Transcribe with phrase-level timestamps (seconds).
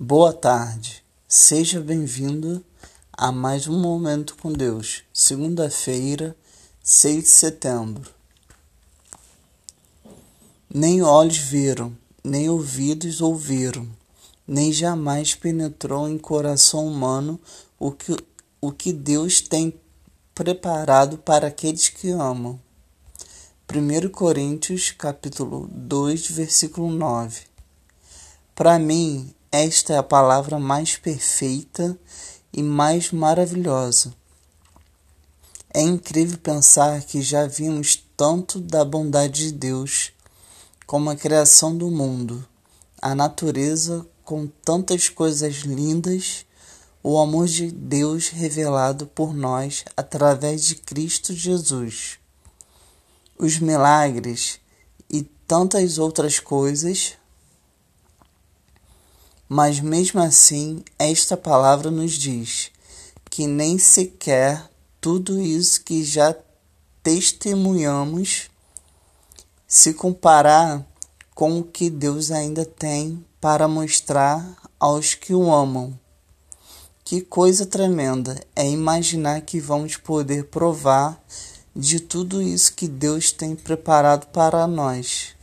[0.00, 2.64] Boa tarde, seja bem-vindo
[3.12, 6.36] a mais um Momento com Deus, segunda-feira,
[6.80, 8.08] 6 de setembro.
[10.72, 13.88] Nem olhos viram, nem ouvidos ouviram,
[14.46, 17.40] nem jamais penetrou em coração humano
[17.76, 18.16] o que,
[18.60, 19.80] o que Deus tem
[20.32, 22.60] preparado para aqueles que amam.
[23.68, 27.40] 1 Coríntios capítulo 2, versículo 9.
[28.54, 31.98] Para mim, esta é a palavra mais perfeita
[32.52, 34.12] e mais maravilhosa.
[35.72, 40.12] É incrível pensar que já vimos tanto da bondade de Deus,
[40.86, 42.46] como a criação do mundo,
[43.00, 46.44] a natureza com tantas coisas lindas,
[47.02, 52.18] o amor de Deus revelado por nós através de Cristo Jesus.
[53.38, 54.58] Os milagres
[55.08, 57.17] e tantas outras coisas
[59.48, 62.70] mas mesmo assim, esta palavra nos diz
[63.30, 64.68] que nem sequer
[65.00, 66.34] tudo isso que já
[67.02, 68.50] testemunhamos
[69.66, 70.84] se comparar
[71.34, 74.44] com o que Deus ainda tem para mostrar
[74.78, 75.98] aos que o amam.
[77.04, 81.18] Que coisa tremenda é imaginar que vamos poder provar
[81.74, 85.34] de tudo isso que Deus tem preparado para nós.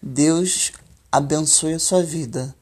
[0.00, 0.72] Deus
[1.12, 2.54] abençoe a sua vida